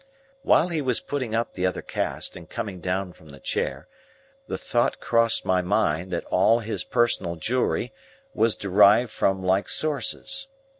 While 0.41 0.69
he 0.69 0.81
was 0.81 0.99
putting 0.99 1.35
up 1.35 1.53
the 1.53 1.67
other 1.67 1.83
cast 1.83 2.35
and 2.35 2.49
coming 2.49 2.79
down 2.81 3.13
from 3.13 3.29
the 3.29 3.39
chair, 3.39 3.87
the 4.47 4.57
thought 4.57 4.99
crossed 4.99 5.45
my 5.45 5.61
mind 5.61 6.09
that 6.09 6.25
all 6.31 6.57
his 6.57 6.83
personal 6.83 7.35
jewelry 7.35 7.93
was 8.33 8.55
derived 8.55 9.11
from 9.11 9.43
like 9.43 9.69
sources. 9.69 10.47